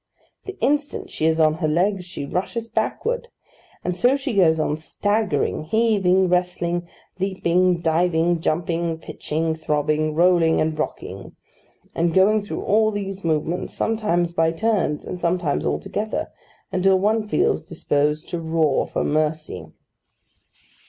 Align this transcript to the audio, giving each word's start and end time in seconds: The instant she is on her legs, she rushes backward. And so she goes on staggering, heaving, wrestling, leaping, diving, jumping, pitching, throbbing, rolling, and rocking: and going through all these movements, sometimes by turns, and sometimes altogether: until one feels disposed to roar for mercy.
The 0.45 0.57
instant 0.61 1.11
she 1.11 1.27
is 1.27 1.39
on 1.39 1.53
her 1.61 1.67
legs, 1.67 2.05
she 2.05 2.25
rushes 2.25 2.69
backward. 2.69 3.27
And 3.83 3.95
so 3.95 4.15
she 4.15 4.33
goes 4.33 4.59
on 4.59 4.75
staggering, 4.77 5.65
heaving, 5.65 6.27
wrestling, 6.27 6.87
leaping, 7.19 7.81
diving, 7.81 8.39
jumping, 8.41 8.97
pitching, 8.97 9.53
throbbing, 9.53 10.15
rolling, 10.15 10.59
and 10.59 10.75
rocking: 10.79 11.35
and 11.93 12.15
going 12.15 12.41
through 12.41 12.63
all 12.63 12.89
these 12.89 13.23
movements, 13.23 13.75
sometimes 13.75 14.33
by 14.33 14.51
turns, 14.51 15.05
and 15.05 15.21
sometimes 15.21 15.67
altogether: 15.67 16.29
until 16.71 16.97
one 16.97 17.27
feels 17.27 17.61
disposed 17.63 18.27
to 18.29 18.39
roar 18.39 18.87
for 18.87 19.03
mercy. 19.03 19.67